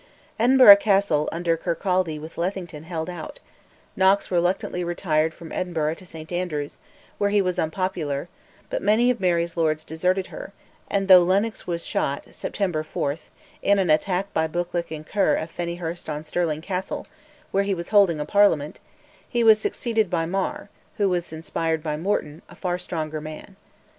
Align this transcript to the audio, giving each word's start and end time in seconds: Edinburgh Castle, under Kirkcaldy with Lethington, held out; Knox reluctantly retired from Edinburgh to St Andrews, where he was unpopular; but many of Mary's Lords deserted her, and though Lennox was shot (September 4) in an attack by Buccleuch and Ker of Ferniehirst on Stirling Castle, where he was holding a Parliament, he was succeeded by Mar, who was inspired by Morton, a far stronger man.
Edinburgh 0.39 0.77
Castle, 0.77 1.29
under 1.31 1.55
Kirkcaldy 1.55 2.17
with 2.19 2.35
Lethington, 2.35 2.85
held 2.85 3.07
out; 3.07 3.39
Knox 3.95 4.31
reluctantly 4.31 4.83
retired 4.83 5.31
from 5.31 5.51
Edinburgh 5.51 5.93
to 5.93 6.07
St 6.07 6.31
Andrews, 6.31 6.79
where 7.19 7.29
he 7.29 7.39
was 7.39 7.59
unpopular; 7.59 8.27
but 8.71 8.81
many 8.81 9.11
of 9.11 9.19
Mary's 9.19 9.55
Lords 9.55 9.83
deserted 9.83 10.25
her, 10.33 10.53
and 10.89 11.07
though 11.07 11.21
Lennox 11.21 11.67
was 11.67 11.85
shot 11.85 12.25
(September 12.31 12.81
4) 12.81 13.17
in 13.61 13.77
an 13.77 13.91
attack 13.91 14.33
by 14.33 14.47
Buccleuch 14.47 14.89
and 14.89 15.05
Ker 15.05 15.35
of 15.35 15.51
Ferniehirst 15.55 16.09
on 16.09 16.23
Stirling 16.23 16.61
Castle, 16.61 17.05
where 17.51 17.63
he 17.63 17.75
was 17.75 17.89
holding 17.89 18.19
a 18.19 18.25
Parliament, 18.25 18.79
he 19.29 19.43
was 19.43 19.59
succeeded 19.59 20.09
by 20.09 20.25
Mar, 20.25 20.69
who 20.97 21.09
was 21.09 21.31
inspired 21.31 21.83
by 21.83 21.95
Morton, 21.95 22.41
a 22.49 22.55
far 22.55 22.79
stronger 22.79 23.21
man. 23.21 23.55